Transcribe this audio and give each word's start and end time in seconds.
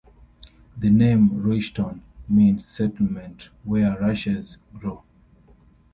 The 0.79 0.89
name 0.89 1.29
Ruishton 1.29 2.01
means 2.27 2.65
"settlement 2.65 3.51
where 3.63 3.99
rushes 3.99 4.57
grow". 4.73 5.03